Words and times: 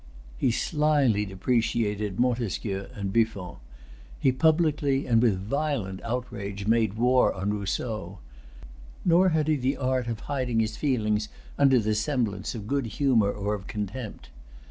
He 0.35 0.49
slyly 0.49 1.27
depreciated 1.27 2.19
Montesquieu 2.19 2.87
and 2.95 3.13
Buffon. 3.13 3.57
He 4.19 4.31
publicly, 4.31 5.05
and 5.05 5.21
with 5.21 5.37
violent 5.39 6.01
outrage, 6.01 6.65
made 6.65 6.95
war 6.95 7.31
on 7.35 7.53
Rousseau. 7.53 8.17
Nor 9.05 9.29
had 9.29 9.47
he 9.47 9.57
the 9.57 9.77
art 9.77 10.07
of 10.07 10.21
hiding 10.21 10.59
his 10.59 10.75
feelings 10.75 11.29
under 11.55 11.77
the 11.77 11.93
semblance 11.93 12.55
of 12.55 12.65
good 12.65 12.87
humor 12.97 13.29
or 13.31 13.53
of 13.53 13.67
contempt. 13.67 14.31